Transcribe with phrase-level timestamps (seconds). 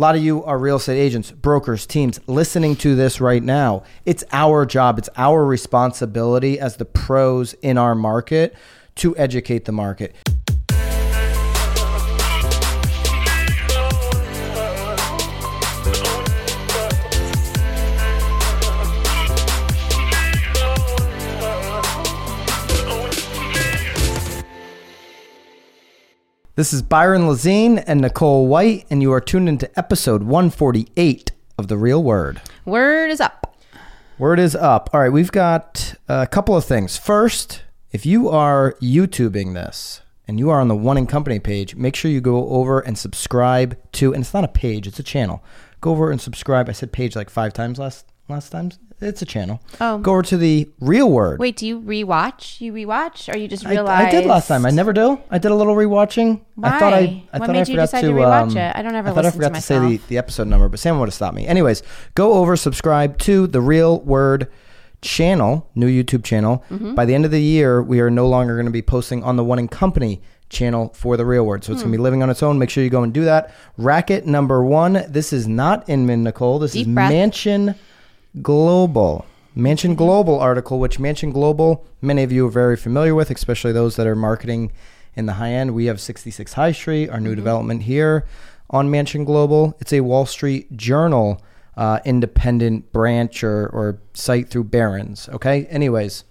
[0.00, 3.82] lot of you are real estate agents, brokers, teams listening to this right now.
[4.06, 8.54] It's our job, it's our responsibility as the pros in our market
[8.94, 10.16] to educate the market.
[26.56, 31.68] This is Byron Lazine and Nicole White, and you are tuned into episode 148 of
[31.68, 32.42] The Real Word.
[32.64, 33.56] Word is up.
[34.18, 34.90] Word is up.
[34.92, 36.96] All right, we've got a couple of things.
[36.96, 41.76] First, if you are YouTubing this and you are on the One and Company page,
[41.76, 45.04] make sure you go over and subscribe to, and it's not a page, it's a
[45.04, 45.44] channel.
[45.80, 46.68] Go over and subscribe.
[46.68, 48.70] I said page like five times last last time.
[49.02, 49.60] It's a channel.
[49.80, 49.96] Oh.
[49.96, 51.40] Go over to the Real Word.
[51.40, 52.60] Wait, do you rewatch?
[52.60, 54.08] You rewatch, or you just I, realize?
[54.08, 54.66] I did last time.
[54.66, 55.18] I never do.
[55.30, 56.42] I did a little rewatching.
[56.62, 57.22] I thought I, Why?
[57.32, 58.76] I What thought made I you decide to, to rewatch um, it?
[58.76, 60.68] I don't ever I thought I listen to forgot to, say the, the episode number,
[60.68, 61.46] but Sam would have stopped me.
[61.46, 61.82] Anyways,
[62.14, 64.48] go over, subscribe to the Real Word
[65.00, 66.62] channel, new YouTube channel.
[66.70, 66.94] Mm-hmm.
[66.94, 69.36] By the end of the year, we are no longer going to be posting on
[69.36, 71.64] the One and Company channel for the Real Word.
[71.64, 72.02] So it's going to Hmm.
[72.02, 72.58] be living on its own.
[72.58, 73.54] Make sure you go and do that.
[73.78, 75.04] Racket number one.
[75.08, 76.58] This is not Inman Nicole.
[76.58, 77.10] This Deep is breath.
[77.10, 77.76] Mansion
[78.42, 79.26] Global.
[79.54, 83.96] Mansion Global article, which Mansion Global, many of you are very familiar with, especially those
[83.96, 84.70] that are marketing
[85.16, 85.74] in the high end.
[85.74, 88.26] We have 66 High Street, our new development here
[88.70, 89.76] on Mansion Global.
[89.80, 91.42] It's a Wall Street Journal
[91.76, 95.28] uh, independent branch or, or site through Barron's.
[95.30, 95.66] Okay.
[95.66, 96.24] Anyways,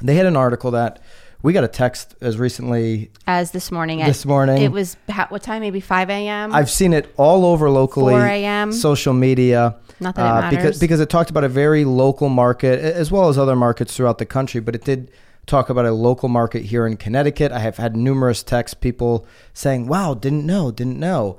[0.00, 1.00] they had an article that
[1.42, 3.10] we got a text as recently.
[3.26, 4.02] As this morning.
[4.02, 4.62] at- This morning.
[4.62, 4.96] It was
[5.28, 5.60] what time?
[5.60, 6.54] Maybe five a.m.
[6.54, 8.72] I've seen it all over locally, 4 a.m..
[8.72, 9.76] social media.
[10.00, 10.80] Not that it uh, because matters.
[10.80, 14.26] because it talked about a very local market as well as other markets throughout the
[14.26, 15.10] country, but it did
[15.46, 17.52] talk about a local market here in Connecticut.
[17.52, 21.38] I have had numerous texts, people saying, "Wow, didn't know, didn't know."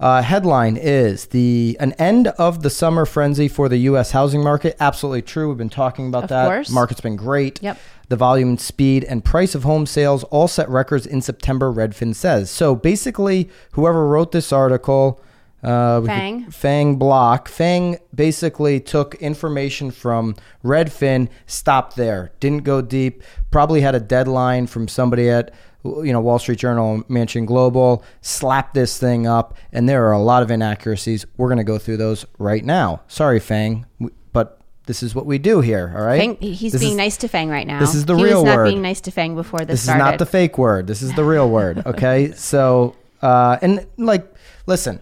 [0.00, 4.10] Uh, headline is the an end of the summer frenzy for the U.S.
[4.10, 4.76] housing market.
[4.80, 5.48] Absolutely true.
[5.48, 6.46] We've been talking about Of that.
[6.46, 6.70] course.
[6.70, 7.62] Market's been great.
[7.62, 7.78] Yep.
[8.08, 11.72] The volume, speed, and price of home sales all set records in September.
[11.72, 12.50] Redfin says.
[12.50, 15.20] So basically, whoever wrote this article,
[15.62, 16.50] uh, Fang.
[16.50, 17.48] Fang Block.
[17.48, 23.22] Fang basically took information from Redfin, stopped there, didn't go deep.
[23.50, 28.72] Probably had a deadline from somebody at you know Wall Street Journal, Mansion Global, slap
[28.74, 31.26] this thing up, and there are a lot of inaccuracies.
[31.36, 33.02] We're going to go through those right now.
[33.08, 33.84] Sorry, Fang,
[34.32, 35.92] but this is what we do here.
[35.96, 36.18] All right.
[36.20, 37.80] Fang, he's This being is- nice to Fang right now.
[37.80, 38.64] this is the he real was not word.
[38.66, 40.02] being nice to Fang before this, This started.
[40.04, 40.86] is not the fake word.
[40.86, 41.82] This is the real word.
[41.86, 42.32] Okay.
[42.32, 44.26] so, uh, and like,
[44.66, 45.00] listen,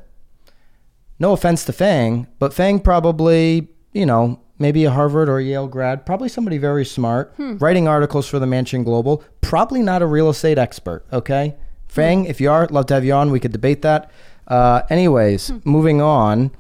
[1.19, 6.07] no offense to Fang, but Fang probably, you know, maybe a Harvard or Yale grad,
[6.07, 7.57] probably somebody very smart, Hmm.
[7.59, 11.05] writing articles for the Mansion Global, probably not a real estate expert.
[11.13, 11.55] Okay.
[11.89, 13.31] Fang, if you are, love to have you on.
[13.31, 14.11] We could debate that.
[14.49, 15.59] Uh, anyways, Hmm.
[15.65, 16.51] moving on.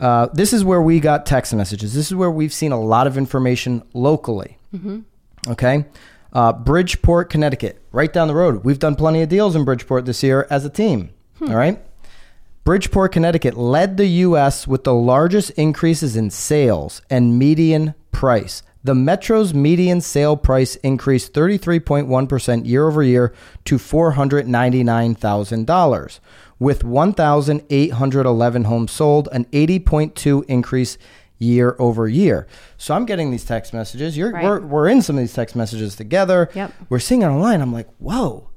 [0.00, 1.92] Uh, this is where we got text messages.
[1.94, 4.56] This is where we've seen a lot of information locally.
[5.48, 5.84] Okay.
[6.32, 8.64] Uh, Bridgeport, Connecticut, right down the road.
[8.64, 11.10] We've done plenty of deals in Bridgeport this year as a team.
[11.42, 11.78] All right.
[12.64, 14.66] Bridgeport, Connecticut led the U.S.
[14.68, 18.62] with the largest increases in sales and median price.
[18.84, 23.32] The Metro's median sale price increased 33.1% year over year
[23.64, 26.20] to $499,000,
[26.58, 30.98] with 1,811 homes sold, an 80.2 increase
[31.38, 32.46] year over year.
[32.76, 34.16] So I'm getting these text messages.
[34.16, 34.44] You're, Right.
[34.44, 36.48] we're, we're in some of these text messages together.
[36.54, 36.72] Yep.
[36.88, 37.60] We're seeing it online.
[37.60, 38.50] I'm like, whoa.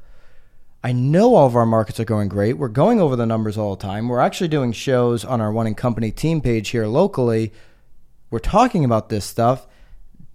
[0.85, 2.59] I know all of our markets are going great.
[2.59, 4.07] We're going over the numbers all the time.
[4.07, 7.51] We're actually doing shows on our One and Company team page here locally.
[8.29, 9.65] We're talking about this stuff.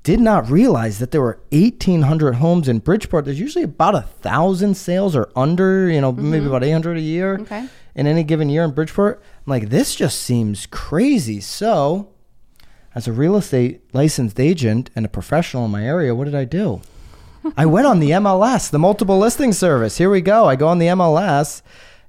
[0.02, 3.26] Did not realize that there were 1,800 homes in Bridgeport.
[3.26, 6.48] There's usually about a thousand sales or under, you know, maybe mm-hmm.
[6.48, 7.68] about 800 a year Okay.
[7.94, 9.22] in any given year in Bridgeport.
[9.46, 11.40] I'm like, this just seems crazy.
[11.40, 12.08] So,
[12.92, 16.44] as a real estate licensed agent and a professional in my area, what did I
[16.44, 16.80] do?
[17.56, 19.98] I went on the MLS, the multiple listing service.
[19.98, 20.46] Here we go.
[20.46, 21.62] I go on the MLS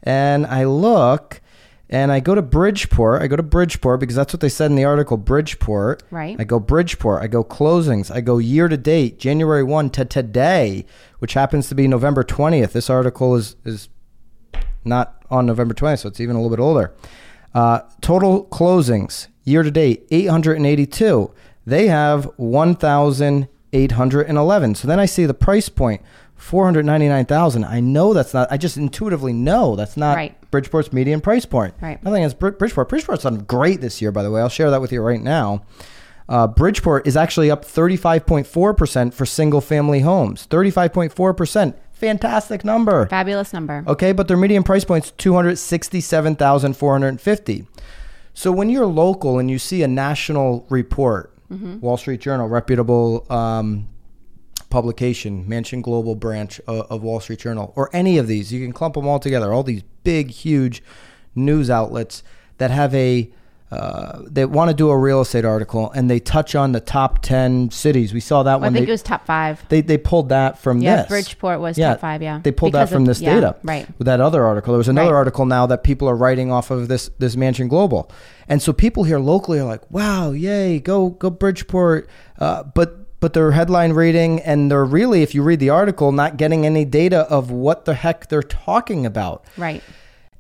[0.04, 1.42] and I look
[1.90, 3.22] and I go to Bridgeport.
[3.22, 6.04] I go to Bridgeport because that's what they said in the article Bridgeport.
[6.10, 6.38] Right.
[6.40, 7.22] I go Bridgeport.
[7.22, 8.10] I go closings.
[8.10, 10.86] I go year to date, January 1 to today,
[11.20, 12.72] which happens to be November 20th.
[12.72, 13.90] This article is, is
[14.86, 16.94] not on November 20th, so it's even a little bit older.
[17.54, 21.34] Uh, total closings year to date 882.
[21.66, 22.32] They have
[23.74, 24.76] 1,811.
[24.76, 26.02] So then I see the price point
[26.36, 27.64] 499,000.
[27.66, 28.48] I know that's not.
[28.52, 30.36] I just intuitively know that's not Right.
[30.52, 31.74] Bridgeport's median price point.
[31.82, 32.04] Right.
[32.04, 32.90] Nothing against Brid- Bridgeport.
[32.90, 34.42] Bridgeport's done great this year, by the way.
[34.42, 35.64] I'll share that with you right now.
[36.28, 40.48] Uh, Bridgeport is actually up 35.4% for single family homes.
[40.48, 41.74] 35.4%.
[41.94, 43.06] fantastic number.
[43.08, 43.84] Fabulous number.
[43.88, 47.68] Okay, but their median price point's 267,450.
[48.34, 53.90] So when you're local and you see a national report, Wall Street Journal, reputable um,
[54.70, 58.72] publication, Mansion Global branch of, of Wall Street Journal, or any of these, you can
[58.72, 59.52] clump them all together.
[59.54, 60.82] All these big, huge
[61.36, 62.24] news outlets
[62.58, 63.32] that have a
[63.72, 67.22] uh, they want to do a real estate article and they touch on the top
[67.22, 68.14] 10 cities.
[68.14, 68.64] We saw that I one.
[68.64, 69.64] I think They, it was top five.
[69.70, 71.08] they, they pulled that from Yeah, this.
[71.08, 72.42] Bridgeport was top five, yeah.
[72.44, 73.56] They pulled Because that from of- this yeah, data.
[73.64, 73.88] right.
[73.98, 74.74] With that other article.
[74.74, 75.18] There was another Right.
[75.18, 78.12] article now that people are writing off of this this Mansion Global.
[78.50, 82.10] And so people here locally are like, wow, yay, go go Bridgeport.
[82.40, 86.38] Uh, but but they're headline reading and they're really, if you read the article, not
[86.38, 89.46] getting any data of what the heck they're talking about.
[89.58, 89.82] Right.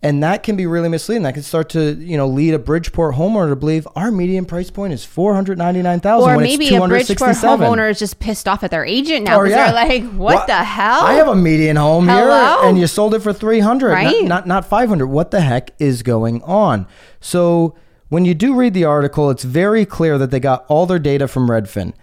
[0.03, 1.21] And that can be really misleading.
[1.23, 4.71] That can start to, you know, lead a Bridgeport homeowner to believe our median price
[4.71, 6.31] point is four hundred ninety nine thousand.
[6.31, 9.57] Or maybe a Bridgeport homeowner is just pissed off at their agent now Or, because
[9.57, 9.71] yeah.
[9.71, 11.01] they're like, what Wha- the hell?
[11.01, 14.23] I have a median home here, and you sold it for three hundred, Right?
[14.23, 15.07] not, not not five hundred.
[15.07, 16.87] What the heck is going on?
[17.19, 17.75] So
[18.09, 21.27] when you do read the article, it's very clear that they got all their data
[21.27, 21.93] from Redfin.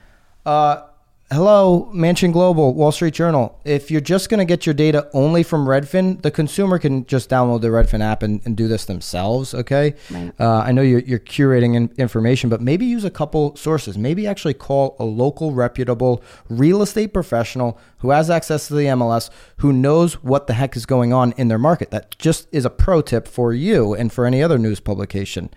[0.46, 0.82] Uh,
[1.30, 3.58] hello, Mansion Global, Wall Street Journal.
[3.64, 7.28] If you're just going to get your data only from Redfin, the consumer can just
[7.28, 9.52] download the Redfin app and, and do this themselves.
[9.54, 9.94] Okay.
[10.10, 10.32] Right.
[10.38, 13.98] Uh, I know you're, you're curating in, information, but maybe use a couple sources.
[13.98, 19.28] Maybe actually call a local, reputable real estate professional who has access to the MLS,
[19.58, 21.90] who knows what the heck is going on in their market.
[21.90, 25.50] That just is a pro tip for you and for any other news publication.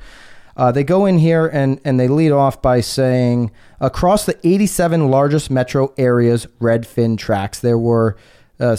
[0.58, 5.10] Uh, they go in here and, and they lead off by saying across the 87
[5.10, 8.18] largest metro areas, Redfin tracks, there were
[8.60, 8.76] uh,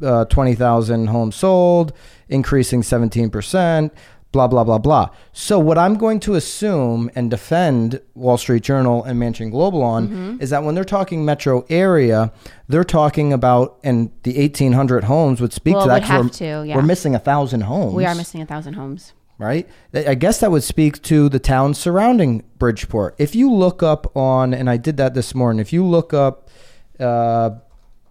[0.00, 1.92] 620,000 homes sold,
[2.28, 3.90] increasing 17%,
[4.32, 5.08] blah, blah, blah, blah.
[5.32, 10.38] So, what I'm going to assume and defend Wall Street Journal and Mansion Global on
[10.40, 12.32] is that when they're talking metro area,
[12.68, 15.94] they're talking about, and the 1,800 homes would speak Well, to that.
[15.94, 16.76] would have we're, to, yeah.
[16.76, 19.12] we're missing a thousand homes we are missing a thousand homes.
[19.38, 19.68] Right?
[19.92, 23.14] I guess that would speak to the towns surrounding Bridgeport.
[23.18, 26.48] If you look up on, and I did that this morning, if you look up
[27.00, 27.50] uh,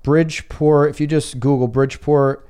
[0.04, 2.48] Bridgeport, if you just Google Bridgeport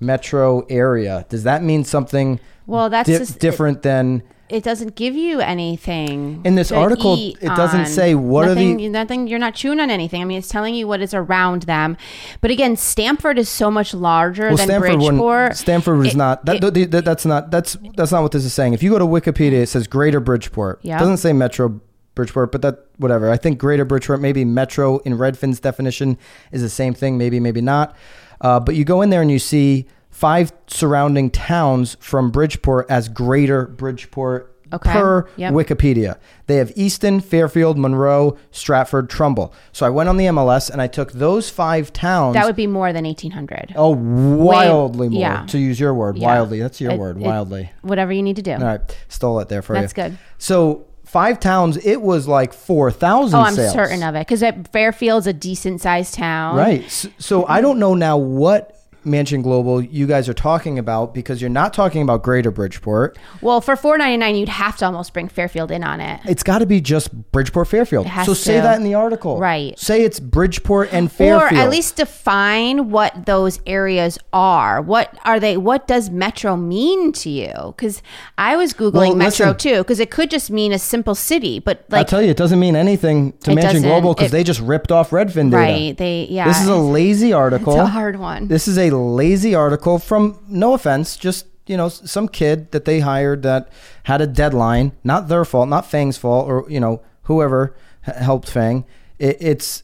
[0.00, 5.14] metro area, does that mean something Well, that's di- just different than It doesn't give
[5.14, 7.86] you anything In this article, it doesn't on.
[7.86, 9.26] say what are the- nothing, nothing.
[9.28, 10.20] You're not chewing on anything.
[10.20, 11.96] I mean, it's telling you what is around them.
[12.40, 15.56] But again, Stamford is so much larger well, than Stamford Bridgeport.
[15.56, 16.44] Stamford is It- not.
[16.44, 17.50] That, it- th- th- that's not.
[17.50, 18.74] That's that's not what this is saying.
[18.74, 20.80] If you go to Wikipedia, it says Greater Bridgeport.
[20.82, 20.96] Yeah.
[20.96, 21.80] It doesn't say Metro
[22.14, 23.30] Bridgeport, but that whatever.
[23.30, 26.18] I think Greater Bridgeport, maybe Metro in Redfin's definition
[26.50, 27.16] is the same thing.
[27.16, 27.96] Maybe, maybe not.
[28.42, 33.08] Uh, but you go in there and you see five surrounding towns from Bridgeport as
[33.08, 34.50] Greater Bridgeport.
[34.74, 34.90] Okay.
[34.90, 35.52] Per Yep.
[35.52, 36.16] Wikipedia,
[36.46, 39.52] they have Easton, Fairfield, Monroe, Stratford, Trumbull.
[39.70, 42.32] So I went on the MLS and I took those five towns.
[42.36, 43.74] that would be more than 1,800.
[43.76, 45.20] Oh, wildly more.
[45.20, 45.44] yeah.
[45.48, 46.26] To use your word, Yeah.
[46.26, 46.60] wildly.
[46.60, 47.70] That's your It- word, it- wildly.
[47.82, 48.52] Whatever you need to do.
[48.52, 49.80] All right, stole it there for you.
[49.82, 50.16] That's good.
[50.38, 53.38] So five towns, it was like four thousand.
[53.38, 53.74] Oh, I'm sales.
[53.74, 54.42] certain of it because
[54.72, 56.56] Fairfield's a decent sized town.
[56.56, 56.90] Right.
[56.90, 61.40] So, so I don't know now what Mansion Global you guys are talking about because
[61.40, 63.18] you're not talking about Greater Bridgeport.
[63.40, 66.20] Well, for 4.99, you'd have to almost bring Fairfield in on it.
[66.24, 68.08] It's got to be just Bridgeport Fairfield.
[68.24, 69.38] So say that in the article.
[69.38, 69.78] Right.
[69.78, 71.52] Say it's Bridgeport and Fairfield.
[71.52, 74.80] Or at least define what those areas are.
[74.80, 75.56] What are they?
[75.56, 77.74] What does metro mean to you?
[77.76, 78.02] Because
[78.38, 79.58] I was googling Well, metro listen.
[79.58, 82.36] too, because it could just mean a simple city, but like I'll tell you, it
[82.36, 83.82] doesn't mean anything to Mansion.
[83.82, 85.56] Global because they just ripped off Redfin data.
[85.56, 85.96] right?
[85.96, 86.46] They yeah.
[86.46, 87.72] This is a lazy article.
[87.74, 88.48] It's a hard one.
[88.48, 93.00] This is a lazy article from no offense, just you know, some kid that they
[93.00, 93.70] hired that
[94.04, 94.92] had a deadline.
[95.04, 98.84] Not their fault, not Fang's fault, or you know, whoever helped Fang.
[99.18, 99.82] It, it's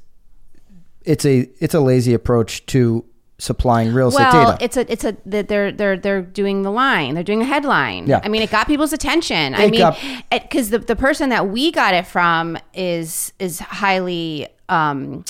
[1.04, 3.04] it's a it's a lazy approach to
[3.40, 4.64] supplying real estate well, data.
[4.64, 7.14] it's a it's a that they're they're they're doing the line.
[7.14, 8.06] They're doing the headline.
[8.06, 8.20] Yeah.
[8.22, 9.54] I mean, it got people's attention.
[9.54, 9.92] I mean,
[10.30, 15.24] because the the person that we got it from is is highly um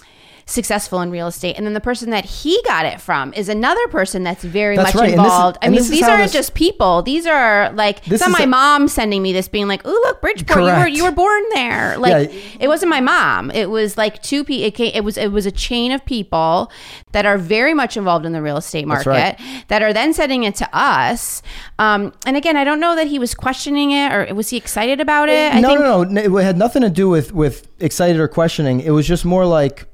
[0.49, 1.57] successful in real estate.
[1.57, 4.95] And then the person that he got it from is another person that's very That's
[4.95, 5.59] much right, and this is- involved.
[5.63, 7.03] I mean these aren't this- just people.
[7.03, 9.91] These are like This it's not my a- mom sending me this being like oh
[9.91, 11.99] look bridgeport you were you were born there.
[11.99, 12.41] Like Yeah.
[12.61, 13.51] it wasn't my mom.
[13.51, 16.71] It was like two people it, came, it was it was a chain of people
[17.13, 19.41] that are very much involved in the real estate market right.
[19.69, 21.43] that are then sending it to us.
[21.79, 25.01] Um, and again i don't know that he was questioning it or was he excited
[25.01, 25.55] about it?
[25.55, 28.81] I no, think no, no, It had nothing to do with with excited or questioning.
[28.81, 29.88] It was just more like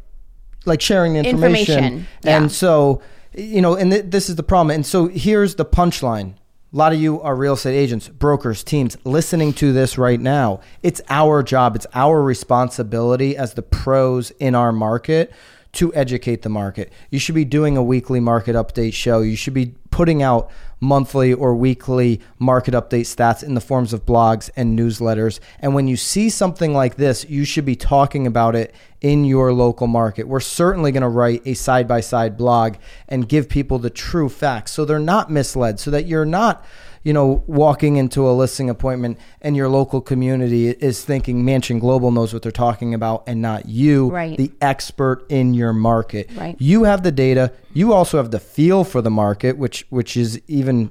[0.67, 1.79] like sharing the information.
[1.79, 2.37] Information, yeah.
[2.37, 3.03] And so,
[3.35, 4.75] you know, and th- this is the problem.
[4.75, 6.35] And so here's the punchline.
[6.73, 10.61] A lot of you are real estate agents, brokers, teams listening to this right now.
[10.83, 15.33] It's our job, it's our responsibility as the pros in our market
[15.75, 16.93] to educate the market.
[17.11, 19.21] You should be doing a weekly market update show.
[19.21, 24.05] You should be putting out monthly or weekly market update stats in the forms of
[24.05, 25.41] blogs and newsletters.
[25.61, 29.53] And when you see something like this, you should be talking about it in your
[29.53, 30.27] local market.
[30.27, 34.31] We're certainly going to write a side by side blog and give people the true
[34.31, 36.65] facts so they're not misled, so that you're not
[37.03, 42.11] you know, walking into a listing appointment and your local community is thinking Mansion Global
[42.11, 44.39] knows what they're talking about and not you, Right.
[44.39, 46.31] the expert in your market.
[46.35, 46.57] Right.
[46.59, 47.53] You have the data.
[47.75, 50.91] You also have the feel for the market, which which is even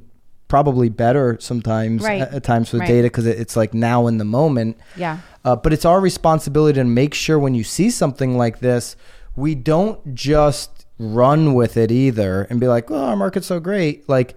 [0.54, 2.22] probably better sometimes Right.
[2.22, 2.88] at, at times with Right.
[2.88, 4.78] data because it, it's like now in the moment.
[4.96, 5.18] Yeah.
[5.44, 8.96] Uh, but it's our responsibility to make sure when you see something like this,
[9.36, 14.08] we don't just run with it either and be like, "Oh, our market's so great."
[14.08, 14.36] Like,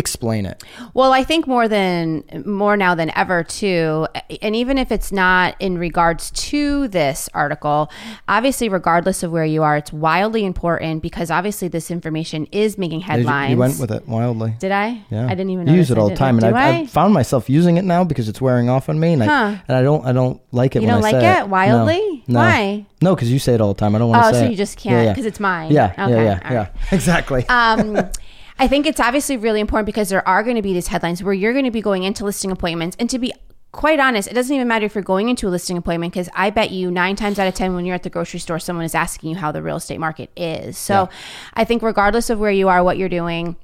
[0.00, 0.64] explain it.
[0.94, 4.08] Well, I think more than more now than ever too,
[4.42, 7.88] and even if it's not in regards to this article,
[8.26, 13.00] obviously regardless of where you are, it's wildly important because obviously this information is making
[13.00, 13.50] Did you- headlines.
[13.52, 14.54] You, went with it wildly.
[14.58, 15.04] Did I?
[15.10, 16.68] Yeah, I didn't even You use it all the time, and I've, I?
[16.80, 19.30] I've found myself using it now because it's wearing off on me, and Huh.
[19.30, 20.82] I and I don't I don't like it.
[20.82, 21.48] You don't I like say it?
[21.48, 22.24] Wildly?
[22.26, 22.40] No.
[22.40, 22.86] Why?
[23.02, 23.94] No, because you say it all the time.
[23.94, 24.50] I don't want to Oh, say so it.
[24.50, 25.12] you just can't yeah.
[25.12, 25.70] because it's mine.
[25.72, 26.56] Yeah, Okay, yeah, yeah, yeah.
[26.58, 26.68] right.
[26.92, 27.44] Exactly.
[27.48, 27.96] um,
[28.60, 31.32] I think it's obviously really important because there are going to be these headlines where
[31.32, 32.94] you're going to be going into listing appointments.
[33.00, 33.32] And to be
[33.72, 36.50] quite honest, it doesn't even matter if you're going into a listing appointment because I
[36.50, 38.94] bet you nine times out of 10 when you're at the grocery store, someone is
[38.94, 40.76] asking you how the real estate market is.
[40.76, 41.08] So
[41.54, 43.56] I think regardless of where you are, what you're doing,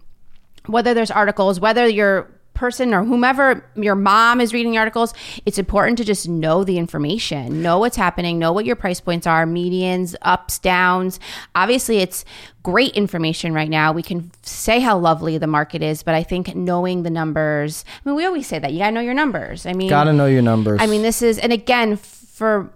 [0.65, 5.59] whether there's articles, whether your person or whomever your mom is reading the articles it's
[5.59, 9.47] important to just know the information know what's happening know what your price points are
[9.47, 11.21] medians ups downs.
[11.55, 12.25] Obviously it's
[12.63, 13.93] great information right now.
[13.93, 18.09] We can say how lovely the market is but i think knowing the numbers i
[18.09, 18.73] mean we always say that.
[18.73, 19.67] You gotta know your numbers.
[19.67, 20.81] I mean Got to know your numbers.
[20.81, 22.71] i mean this is and again for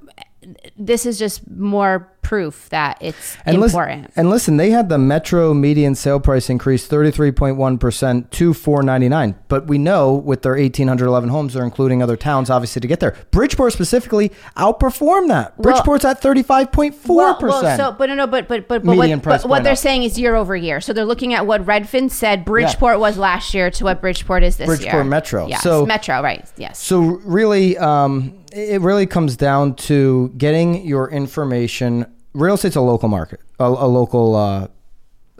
[0.76, 4.98] this is just more proof that it's and important Listen, and listen, they had the
[4.98, 9.34] Metro median sale price increase 33.1% to 499.
[9.48, 13.16] But we know with their 1,811 homes, they're including other towns, obviously, to get there.
[13.30, 15.58] Bridgeport specifically outperformed that.
[15.58, 17.06] Well- Bridgeport's at 35.4%.
[17.08, 19.78] Well, well, so but no, no, but but but, but what, but what they're up.
[19.78, 20.80] saying is year over year.
[20.80, 24.56] So they're looking at what Redfin said Bridgeport was last year to what Bridgeport is
[24.56, 24.76] this year.
[24.76, 25.46] Bridgeport Metro.
[25.48, 26.44] Yes, So- Metro, right?
[26.56, 26.78] Yes.
[26.78, 32.06] So really, um, it really comes down to getting your information.
[32.34, 34.68] Real estate's a local market, a, a local uh,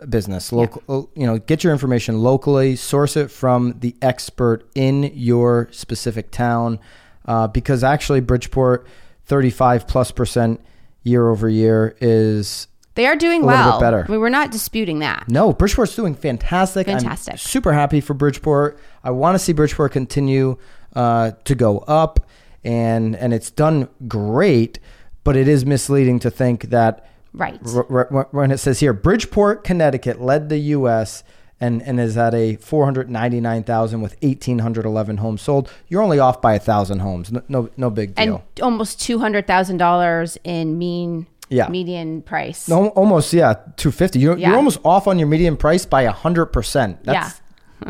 [0.09, 0.51] business.
[0.51, 2.75] Local, uh, you know, get your information locally.
[2.75, 6.79] Source it from the expert in your specific town,
[7.25, 8.87] uh, because actually, Bridgeport,
[9.25, 10.59] thirty-five plus percent
[11.03, 13.79] year over year is they are doing a little bit well.
[13.79, 14.05] better.
[14.09, 15.29] We were not disputing that.
[15.29, 16.87] no, Bridgeport's doing fantastic.
[16.87, 17.33] Fantastic.
[17.35, 18.77] I'm super happy for Bridgeport.
[19.03, 20.57] I want to see Bridgeport continue
[20.93, 22.27] uh, to go up,
[22.63, 24.79] and and it's done great.
[25.23, 27.59] But it is misleading to think that Right.
[27.75, 31.23] r- r- when it says here Bridgeport, Connecticut led the U.S.
[31.59, 35.69] and and is at a 499,000 with 1,811 homes sold.
[35.87, 37.31] You're only off by a thousand homes.
[37.31, 38.43] No, no, no big And deal.
[38.61, 41.67] almost two hundred thousand dollars in mean Yeah.
[41.67, 42.67] median price.
[42.67, 44.19] No, almost yeah, 250.
[44.19, 44.47] You're, Yeah.
[44.49, 46.97] you're almost off on your median price by 100%.
[47.03, 47.41] That's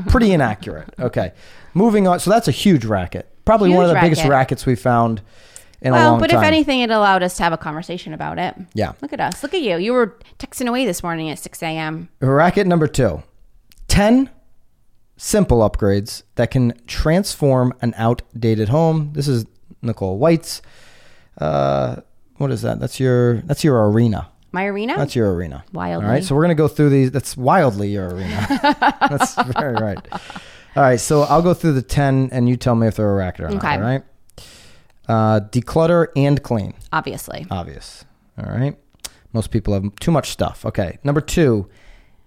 [0.09, 0.89] pretty inaccurate.
[0.99, 1.31] Okay.
[1.73, 2.19] Moving on.
[2.19, 3.27] So that's a huge racket.
[3.45, 4.31] Probably one of the Huge biggest racket.
[4.31, 5.21] rackets we found
[5.81, 6.39] in a long but time.
[6.39, 8.55] if anything, it allowed us to have a conversation about it.
[8.73, 8.93] Yeah.
[9.01, 9.41] Look at us.
[9.43, 9.77] Look at you.
[9.77, 12.09] You were texting away this morning at six a.m.
[12.19, 13.23] Racket number two
[13.87, 14.29] 10
[15.17, 19.11] simple upgrades that can transform an outdated home.
[19.13, 19.45] This is
[19.81, 20.61] Nicole White's.
[21.37, 21.97] Uh,
[22.37, 22.79] what is that?
[22.79, 24.29] That's your that's your arena.
[24.51, 24.97] My arena.
[24.97, 25.63] That's your arena.
[25.71, 26.05] Wildly.
[26.05, 26.23] All right.
[26.23, 27.11] So we're going to go through these.
[27.11, 28.45] That's wildly your arena.
[28.99, 29.99] that's very right.
[30.75, 30.99] All right.
[30.99, 33.49] So I'll go through the 10 and you tell me if they're a racket or
[33.49, 33.57] not.
[33.63, 33.75] Okay.
[33.75, 34.03] All right.
[35.07, 36.73] Uh, declutter and clean.
[36.93, 37.45] obviously.
[37.51, 38.05] Obvious.
[38.37, 38.77] All right.
[39.33, 40.65] Most people have too much stuff.
[40.65, 40.99] Okay.
[41.03, 41.69] Number two,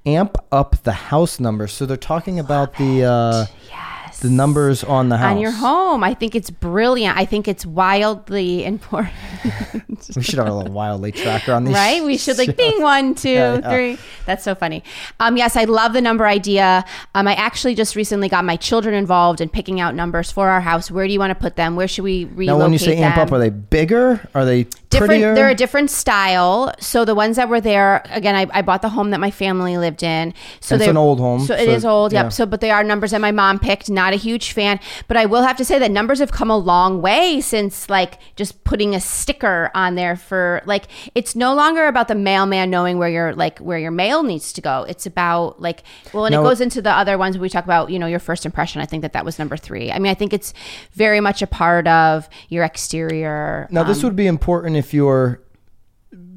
[0.07, 1.67] amp up the house number.
[1.67, 3.94] So they're talking about the uh, yes.
[4.25, 5.35] The numbers on the house.
[5.37, 6.03] on your home.
[6.03, 7.17] I think it's brilliant.
[7.17, 9.15] I think it's wildly important.
[10.17, 11.75] We should have a little wildly tracker on these.
[11.75, 12.05] right?
[12.05, 13.71] We should like bing one, two, Yeah, yeah.
[13.71, 13.99] three.
[14.27, 14.83] That's so funny.
[15.19, 16.85] Um, yes, I love the number idea.
[17.15, 20.61] Um, I actually just recently got my children involved in picking out numbers for our
[20.61, 20.91] house.
[20.91, 21.75] Where do you want to put them?
[21.77, 24.29] Where should we relocate Now, when you say amp up, are they bigger?
[24.35, 25.35] Are they different prettier?
[25.35, 28.91] they're a different style so the ones that were there again I, I bought the
[28.91, 31.85] home that my family lived in so It's an old home, so it so- is
[31.85, 32.29] old yep yeah.
[32.29, 34.79] so but they are numbers that my mom picked not a huge fan
[35.09, 38.19] but i will have to say that numbers have come a long way since like
[38.37, 42.99] just putting a sticker on there for like it's no longer about the mailman knowing
[42.99, 44.85] where your like where your mail needs to go.
[44.89, 47.91] It's about like well and Now- it goes into the other ones we talk about
[47.91, 48.81] you know your first impression.
[48.81, 49.91] I think that that was number three.
[49.91, 50.55] I mean i think it's
[50.93, 55.41] very much a part of your exterior Now, this um, would be important if you're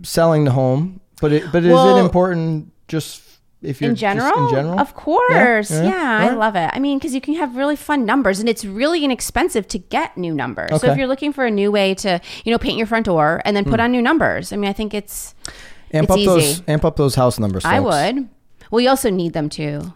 [0.03, 3.21] selling the home But it, but is it important just
[3.61, 4.79] if you're in general, in general?
[4.79, 5.83] of course, Yeah?
[5.83, 6.17] yeah, Yeah?
[6.19, 6.37] I Alright.
[6.37, 6.69] love it.
[6.73, 10.15] I mean, because you can have really fun numbers, and it's really inexpensive to get
[10.17, 10.69] new numbers.
[10.69, 10.87] So Okay.
[10.87, 10.91] Hmm.
[10.93, 13.55] if you're looking for a new way to, you know, paint your front door and
[13.55, 15.33] then put on new numbers, I mean, I think it's
[15.93, 16.63] amp it's up those easy.
[16.67, 17.65] amp up those house numbers.
[17.65, 18.27] I would.
[18.69, 19.93] Well, you also need them too.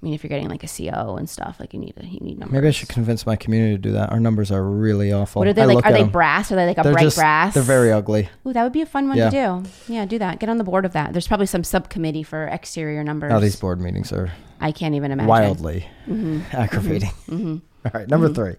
[0.00, 2.20] I mean, if you're getting like a CO and stuff, like you need a, you
[2.20, 2.52] need numbers.
[2.54, 4.12] Maybe I should convince my community to do that.
[4.12, 5.40] Our numbers are really awful.
[5.40, 5.84] What are they I like?
[5.84, 6.10] Are they they 'em.
[6.10, 6.52] brass?
[6.52, 7.54] Are they like a They're bright just brass?
[7.54, 8.28] they're very ugly.
[8.46, 9.30] Ooh, that would be a fun one Yeah.
[9.30, 9.92] to do.
[9.92, 10.38] Yeah, do that.
[10.38, 11.12] Get on the board of that.
[11.12, 13.30] There's probably some subcommittee for exterior numbers.
[13.30, 15.28] Now these board meetings are I can't even imagine.
[15.28, 16.40] wildly Mm-hmm.
[16.56, 17.10] aggravating.
[17.10, 17.34] Mm-hmm.
[17.34, 17.56] Mm-hmm.
[17.86, 18.34] All right, number mm-hmm.
[18.34, 18.54] three,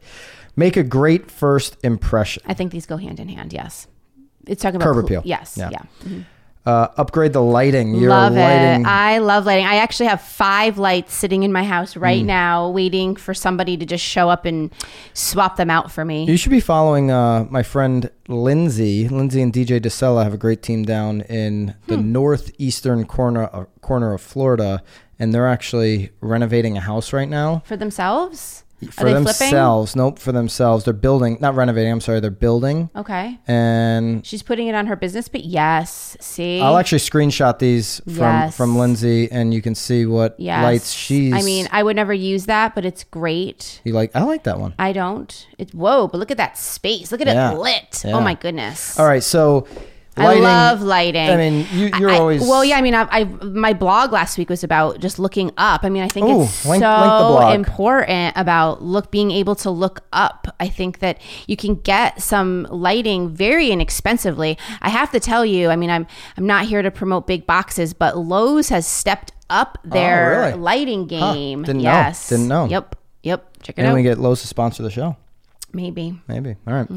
[0.57, 2.43] make a great first impression.
[2.47, 3.53] I think these go hand in hand.
[3.53, 3.87] Yes,
[4.45, 5.21] it's talking about Curb appeal.
[5.23, 5.69] Yes, Yeah.
[5.71, 6.19] yeah.
[6.69, 7.95] Uh, upgrade the lighting.
[7.95, 8.81] Your Love lighting.
[8.81, 8.87] it.
[8.87, 9.65] I love lighting.
[9.65, 13.85] I actually have five lights sitting in my house right now, waiting for somebody to
[13.87, 14.69] just show up and
[15.13, 16.25] swap them out for me.
[16.25, 19.07] You should be following uh, my friend Lindsay.
[19.09, 22.11] Lindsay and DJ DeSella have a great team down in the Hmm.
[22.11, 24.83] northeastern corner uh, corner of Florida,
[25.17, 28.63] and they're actually renovating a house right now for themselves?
[28.91, 29.95] For themselves.
[29.95, 30.85] Nope, for themselves.
[30.85, 31.91] They're building, not renovating.
[31.91, 32.89] I'm sorry, they're building.
[32.95, 33.39] Okay.
[33.47, 36.15] and She's putting it on her business, but yes.
[36.19, 36.61] See?
[36.61, 38.55] I'll actually screenshot these from Yes.
[38.57, 40.63] from Lindsay, and you can see what yes.
[40.63, 41.33] lights she's.
[41.33, 43.81] I mean, I would never use that, but it's great.
[43.83, 44.15] you like?
[44.15, 44.73] I like that one.
[44.79, 45.47] I don't.
[45.57, 47.11] It's whoa, but look at that space.
[47.11, 47.51] Look at Yeah.
[47.51, 48.01] it lit.
[48.05, 48.15] Oh yeah.
[48.17, 48.97] Oh my goodness.
[48.99, 49.67] All right, so
[50.19, 51.29] I love lighting.
[51.29, 52.77] I mean, you, you're I- always well, yeah.
[52.77, 55.83] I mean, I, I my blog last week was about just looking up.
[55.83, 59.69] I mean, I think Ooh, it's link- so link important about look being able to
[59.69, 60.47] look up.
[60.59, 64.57] I think that you can get some lighting very inexpensively.
[64.81, 65.69] I have to tell you.
[65.69, 66.07] I mean, I'm
[66.37, 70.45] I'm not here to promote big boxes, but Lowe's has stepped up oh, their Oh,
[70.47, 70.59] really?
[70.59, 71.63] lighting game.
[71.63, 71.89] Didn't know.
[71.89, 72.65] yes, Didn't know.
[72.65, 73.45] Yep, yep.
[73.63, 73.89] Check it and out.
[73.89, 75.15] And we get Lowe's to sponsor the show.
[75.71, 76.19] Maybe.
[76.27, 76.55] Maybe.
[76.67, 76.89] All right.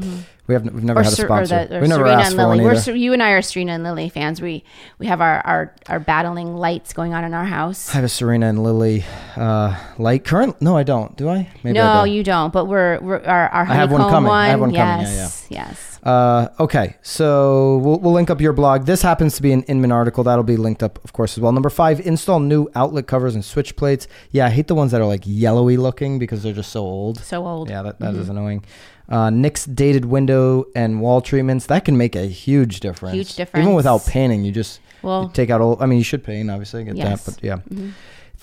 [0.47, 1.65] We have we've never or, had a Ser- or, sponsor.
[1.67, 2.95] the, or we never Serena asked and for one We're, either.
[2.95, 4.41] You and I are Serena and Lily fans.
[4.41, 4.63] We
[4.97, 7.89] we have our, our, our battling lights going on in our house.
[7.89, 10.61] I have a Serena and Lily uh, light current.
[10.61, 11.15] No, I don't.
[11.15, 11.49] Do I?
[11.63, 12.11] Maybe I no, do.
[12.11, 12.51] you don't.
[12.51, 14.31] But we're, we're our, our I have one honeycomb coming.
[14.31, 15.05] I have one coming.
[15.05, 15.92] Yes, Yeah, yes.
[16.03, 18.85] Uh, okay, so we'll, we'll link up your blog.
[18.85, 20.23] This happens to be an Inman article.
[20.25, 21.53] That'll be linked up, of course, as well.
[21.53, 24.07] Number five, install new outlet covers and switch plates.
[24.31, 27.19] Yeah, I hate the ones that are like yellowy looking because they're just so old.
[27.19, 27.69] So old.
[27.69, 28.65] Yeah, that, that is annoying.
[29.07, 31.67] Uh, Nix dated window and wall treatments.
[31.67, 33.15] That can make a huge difference.
[33.15, 33.63] Huge difference.
[33.63, 35.77] Even without painting, you just Well- you take out all.
[35.81, 36.83] I mean, you should paint, obviously.
[36.83, 37.23] Get Yes.
[37.25, 37.59] that, but yeah.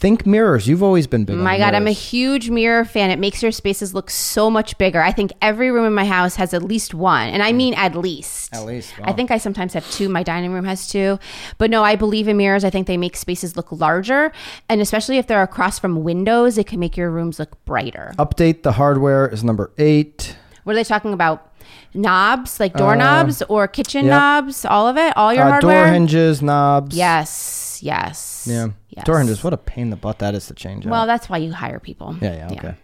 [0.00, 0.66] Think mirrors.
[0.66, 1.36] You've always been big.
[1.36, 3.10] My God, I'm a huge mirror fan.
[3.10, 5.02] It makes your spaces look so much bigger.
[5.02, 7.56] I think every room in my house has at least one, and I mm.
[7.56, 8.54] mean at least.
[8.54, 10.08] At least, I think I sometimes have two.
[10.08, 11.18] My dining room has two,
[11.58, 12.64] but no, I believe in mirrors.
[12.64, 14.32] I think they make spaces look larger,
[14.70, 18.14] and especially if they're across from windows, it can make your rooms look brighter.
[18.18, 20.34] Update the hardware is number eight.
[20.64, 21.49] What are they talking about?
[21.94, 24.16] Knobs, like doorknobs or kitchen Uh, yeah.
[24.18, 24.64] knobs?
[24.64, 25.16] All of it?
[25.16, 25.84] All your Uh, hardware?
[25.86, 26.96] door hinges, knobs.
[26.96, 28.46] Yes, yes.
[28.48, 28.68] Yeah.
[28.90, 29.04] yes.
[29.04, 29.42] Door hinges.
[29.44, 30.86] What a pain in the butt that is to change.
[30.86, 30.90] out.
[30.90, 32.16] Well, that's why you hire people.
[32.20, 32.74] yeah, yeah, okay.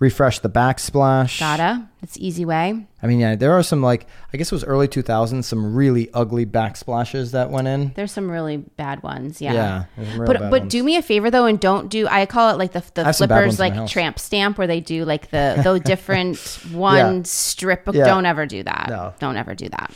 [0.00, 1.38] Refresh the backsplash.
[1.38, 1.86] Gotta.
[2.02, 2.86] It's easy way.
[3.02, 6.10] I mean, yeah, there are some like I guess it was early 2000s, some really
[6.14, 7.92] ugly backsplashes that went in.
[7.94, 9.42] There's some really bad ones.
[9.42, 9.52] Yeah.
[9.52, 9.84] Yeah,
[10.16, 10.72] but but ones.
[10.72, 12.08] do me a favor though, and don't do.
[12.08, 14.66] I call it like the the have some bad ones flippers like tramp stamp, where
[14.66, 16.38] they do like the the different
[16.72, 17.86] one strip.
[17.86, 18.06] Of, Yeah.
[18.06, 18.86] Don't ever do that.
[18.88, 19.12] No.
[19.18, 19.92] Don't ever do that.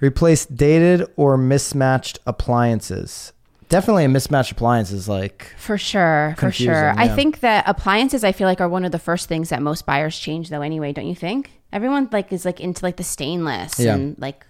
[0.00, 3.32] Replace dated or mismatched appliances.
[3.70, 6.90] Definitely a mismatched appliance is like For sure, for sure.
[6.98, 9.86] I think that appliances, I feel like, are one of the first things that most
[9.86, 10.60] buyers change, though.
[10.60, 11.52] Anyway, don't you think?
[11.72, 13.94] Everyone like is like into like the stainless Yeah.
[13.94, 14.44] and like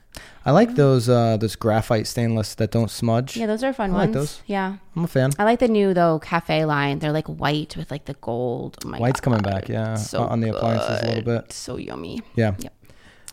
[0.44, 3.36] I like those uh those graphite stainless that don't smudge.
[3.36, 4.14] yeah, those are fun I like ones.
[4.14, 4.42] those.
[4.46, 5.30] Yeah, I'm a fan.
[5.38, 6.98] I like the new though cafe line.
[6.98, 8.78] They're like white with like the gold.
[8.84, 11.52] Oh my White's coming back, yeah, So on the appliances a little bit.
[11.52, 12.22] So yummy.
[12.36, 12.54] Yeah.
[12.58, 12.72] Yep.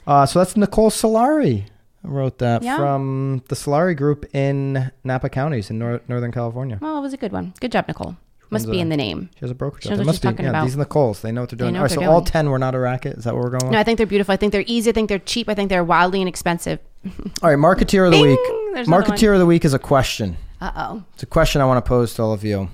[0.06, 1.66] Uh, so that's Nicole Solari
[2.08, 2.78] wrote that Yeah.
[2.78, 6.78] from the Solari Group in Napa counties in nor- Northern California.
[6.82, 7.54] Well, it was a good one.
[7.60, 8.16] Good job, Nicole.
[8.50, 9.30] Must be a- in the name.
[9.36, 9.84] She has a brokerage.
[9.84, 10.30] She knows Must be.
[10.30, 10.64] Yeah, about.
[10.64, 11.22] these are Nicole's.
[11.22, 11.76] They know what they're doing.
[11.76, 12.32] All right, so they're all doing.
[12.32, 13.18] ten were not a racket.
[13.18, 13.72] Is that what we're going with?
[13.74, 14.32] No, I think they're beautiful.
[14.34, 14.90] I think they're easy.
[14.90, 15.50] I think they're cheap.
[15.50, 16.80] I think they're wildly inexpensive.
[17.44, 18.28] all right, Marketeer of the Bing!
[18.28, 18.40] week.
[18.74, 20.38] There's Marketeer of the week is a question.
[20.62, 21.04] Uh oh.
[21.14, 22.70] It's a question I want to pose to all of you.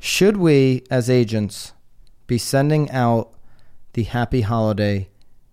[0.00, 1.72] Should we, as agents,
[2.26, 3.30] be sending out
[3.94, 5.08] the Happy Holiday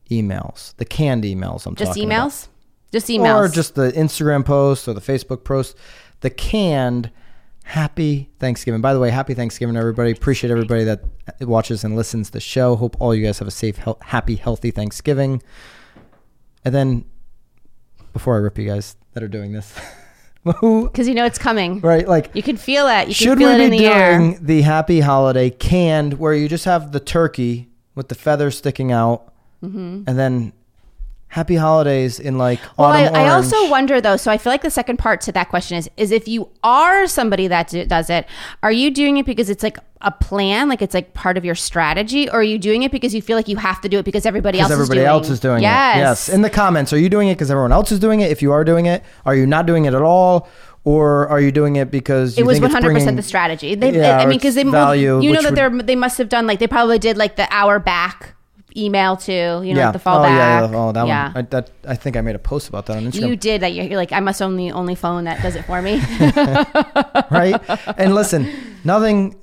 [0.09, 1.65] emails, the canned emails?
[1.65, 2.47] I'm Just talking about?
[2.91, 3.35] Just emails.
[3.35, 5.77] or just the Instagram post or the Facebook post,
[6.21, 7.11] the canned
[7.63, 8.81] Happy Thanksgiving.
[8.81, 10.11] By the way, Happy Thanksgiving, everybody.
[10.11, 11.03] Appreciate everybody that
[11.41, 12.75] watches and listens to the show.
[12.75, 15.41] Hope all you guys have a safe, happy, healthy Thanksgiving.
[16.65, 17.05] And then,
[18.13, 19.73] before I rip you guys that are doing this,
[20.43, 21.79] because you know it's coming.
[21.81, 22.07] right?
[22.07, 23.01] Like, You can feel it.
[23.01, 24.17] You can should feel we it in be the air.
[24.17, 28.91] doing the Happy Holiday canned, where you just have the turkey with the feathers sticking
[28.91, 29.31] out,
[29.63, 30.03] Mm-hmm.
[30.07, 30.53] and then
[31.31, 34.17] happy holidays in like Well, I, I also wonder though.
[34.17, 37.07] So I feel like the second part to that question is: is if you are
[37.07, 38.27] somebody that do, does it,
[38.61, 41.55] are you doing it because it's like a plan, like it's like part of your
[41.55, 44.05] strategy, or are you doing it because you feel like you have to do it
[44.05, 45.95] because everybody else because everybody is doing else is doing yes.
[45.95, 45.99] it.
[45.99, 46.27] Yes.
[46.27, 46.35] Yes.
[46.35, 48.29] In the comments, are you doing it because everyone else is doing it?
[48.29, 50.47] If you are doing it, are you not doing it at all?
[50.83, 53.15] Or are you doing it because you it was think one it's hundred percent bringing-
[53.17, 53.75] the strategy.
[53.75, 56.47] They, Yeah, I mean, because they value, you know that they're they must have done
[56.47, 58.33] like they probably did like the hour back
[58.75, 59.31] email too.
[59.31, 59.85] You know, yeah.
[59.85, 60.77] like the fall oh, yeah, yeah.
[60.77, 61.27] Oh, that yeah.
[61.27, 61.37] one.
[61.37, 63.29] I, that, I think I made a post about that on Instagram.
[63.29, 63.73] you did that.
[63.73, 65.95] You're, you're like, I must own the only phone that does it for me.
[67.31, 67.61] right?
[67.97, 68.51] And listen,
[68.83, 69.39] nothing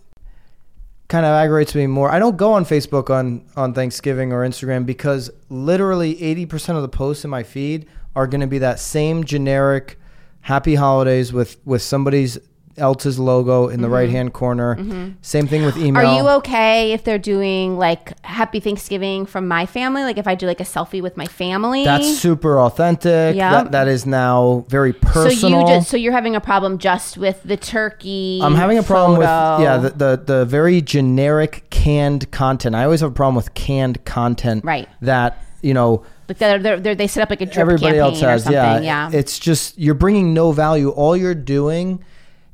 [1.08, 2.10] kind of aggravates me more.
[2.10, 6.88] I don't go on Facebook on on Thanksgiving or Instagram because literally 80% of the
[6.88, 9.98] posts in my feed are going to be that same generic
[10.42, 12.38] happy holidays with with somebody's
[12.78, 15.14] else's logo in the right hand corner.
[15.22, 16.02] Same thing with email.
[16.02, 16.14] Mm-hmm.
[16.14, 20.02] Are you okay if they're doing like Happy Thanksgiving from my family?
[20.02, 21.84] Like if I do like a selfie with my family?
[21.84, 23.36] That's super authentic.
[23.36, 23.50] Yeah.
[23.50, 25.60] That, that is now very so personal.
[25.62, 28.40] you just so you're having a problem just with the turkey.
[28.42, 32.74] I'm having a problem with yeah the, the the very generic canned content.
[32.74, 34.64] I always have a problem with canned content.
[34.64, 34.88] Right.
[35.02, 38.00] That you know like they're, they're, they're, they set up like a drip everybody campaign
[38.00, 38.46] else has.
[38.46, 38.64] or Yeah.
[38.72, 38.84] something.
[38.84, 40.90] Yeah, It's just you're bringing no value.
[40.90, 42.04] All you're doing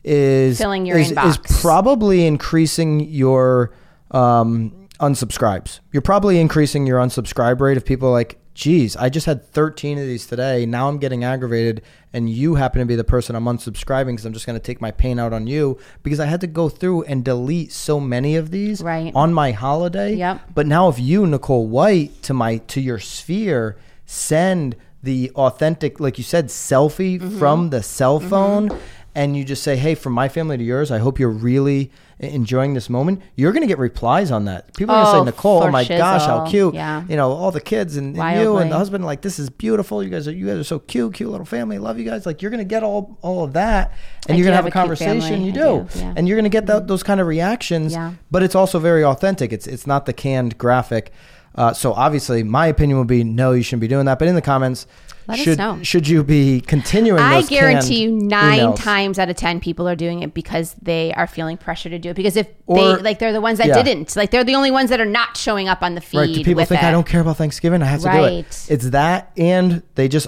[0.05, 3.73] is Filling your is, is probably increasing your
[4.11, 5.81] um, unsubscribes.
[5.93, 10.05] You're probably increasing your unsubscribe rate if people like, geez, I just had 13 of
[10.07, 10.67] these today.
[10.67, 14.33] Now I'm getting aggravated, and you happen to be the person I'm unsubscribing because I'm
[14.33, 17.03] just going to take my pain out on you because I had to go through
[17.05, 19.11] and delete so many of these Right.
[19.15, 20.15] on my holiday.
[20.15, 20.51] Yep.
[20.55, 26.17] But now if you, Nicole White, to my to your sphere, send the authentic, like
[26.19, 27.39] you said, selfie Mm-hmm.
[27.39, 28.71] from the cell phone,
[29.15, 32.75] and you just say, "Hey, from my family to yours, I hope you're really enjoying
[32.75, 34.75] this moment." You're gonna get replies on that.
[34.77, 37.03] People are gonna Oh, say, "Nicole, oh my gosh, how cute!" Yeah.
[37.09, 40.03] You know, all the kids and, and you and the husband, like, this is beautiful.
[40.03, 41.79] You guys are you guys are so cute, cute little family.
[41.79, 42.27] Love you guys.
[42.27, 43.93] Like, you're gonna get all all of that,
[44.29, 45.43] and I you're gonna have, have a conversation.
[45.43, 46.15] You do, do, yeah.
[46.17, 48.13] and you're gonna get that, those kind of reactions Yeah.
[48.31, 49.53] but it's also very authentic.
[49.53, 51.13] It's it's not the canned graphic.
[51.57, 54.19] Uh, so obviously, my opinion would be no, you shouldn't be doing that.
[54.19, 54.89] But in the comments,
[55.27, 55.79] Let us should know.
[55.83, 57.21] should you be continuing?
[57.21, 58.77] I guarantee you nine emails?
[58.77, 62.11] times out of ten people are doing it because they are feeling pressure to do
[62.11, 62.15] it.
[62.15, 63.83] Because if Or- they like they're the ones that yeah.
[63.83, 64.15] didn't.
[64.17, 66.19] Like they're the only ones that are not showing up on the feed.
[66.19, 66.35] Right?
[66.35, 66.87] Do people think it.
[66.87, 67.83] I don't care about Thanksgiving?
[67.83, 68.67] I have to do it.
[68.69, 70.27] It's that, and they just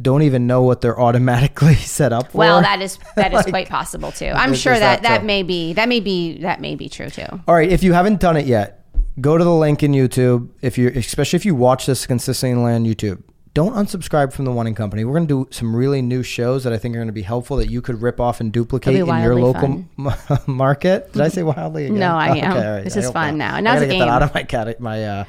[0.00, 2.38] don't even know what they're automatically set up for.
[2.38, 4.26] Well, that is that is Like, quite possible too.
[4.26, 7.26] I'm sure that that that, may be that may be that may be true too.
[7.48, 8.84] All right, if you haven't done it yet,
[9.20, 10.50] go to the link in YouTube.
[10.60, 13.22] If you, especially if you watch this consistently on YouTube,
[13.56, 15.04] don't unsubscribe from the One and Company.
[15.06, 17.22] We're going to do some really new shows that I think are going to be
[17.22, 20.12] helpful that you could rip off and duplicate in your local m-
[20.46, 21.10] market.
[21.14, 21.98] Did I say wildly again?
[21.98, 22.52] No, I Oh, am.
[22.74, 22.84] right.
[22.84, 23.62] This I is fun not.
[23.62, 23.72] now.
[23.72, 25.24] I gotta get that out of my cat, my uh,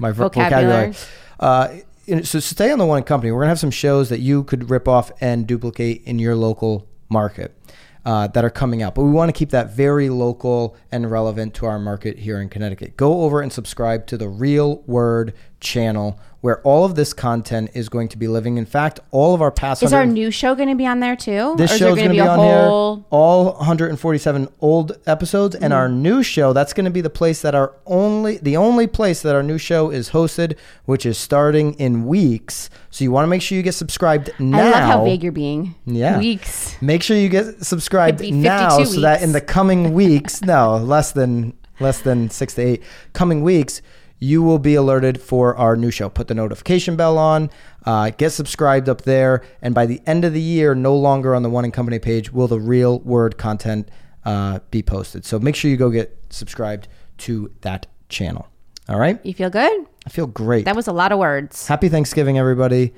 [0.00, 0.88] my Vocabulary.
[0.88, 0.94] vocabulary.
[1.38, 1.68] Uh,
[2.06, 3.30] you know, so stay on the One and Company.
[3.30, 6.88] We're gonna have some shows that you could rip off and duplicate in your local
[7.08, 7.56] market
[8.04, 8.94] uh, that are coming out.
[8.96, 12.48] But we want to keep that very local and relevant to our market here in
[12.48, 12.96] Connecticut.
[12.96, 17.88] Go over and subscribe to the Real Word channel where all of this content is
[17.88, 18.56] going to be living.
[18.56, 21.16] In fact, all of our past Is our new show going to be on there
[21.16, 21.54] too?
[21.56, 22.96] this or is going to be, a on whole?
[22.96, 23.04] here.
[23.10, 25.96] All 147 old episodes, and our mm.
[25.96, 26.52] new show.
[26.52, 29.58] That's going to be the place that our only, the only place that our new
[29.58, 32.70] show is hosted, which is starting in weeks.
[32.88, 34.58] So you want to make sure you get subscribed now.
[34.58, 35.74] I love how vague you're being.
[35.84, 36.18] Yeah.
[36.18, 36.80] Weeks.
[36.80, 41.12] Make sure you get subscribed now, 52 so that in the coming weeks, no, less
[41.12, 43.82] than less than six to eight coming weeks,
[44.20, 46.08] you will be alerted for our new show.
[46.08, 47.50] Put the notification bell on,
[47.86, 51.42] uh, get subscribed up there, and by the end of the year, no longer on
[51.42, 53.90] the One and Company page will the real word content
[54.26, 55.24] uh, be posted.
[55.24, 56.86] So make sure you go get subscribed
[57.18, 58.46] to that channel.
[58.88, 59.86] All right, You feel good?
[60.04, 60.64] I feel great.
[60.64, 61.66] That was a lot of words.
[61.68, 62.92] Happy Thanksgiving, everybody.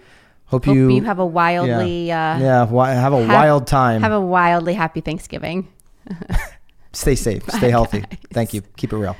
[0.46, 3.66] Hope, Hope you you have a wildly yeah, uh, yeah wi- have a have- wild
[3.66, 4.02] time.
[4.02, 5.68] have a wildly happy Thanksgiving.
[6.92, 7.42] Stay safe.
[7.50, 8.04] Stay healthy.
[8.32, 8.60] Thank you.
[8.76, 9.16] Keep it real.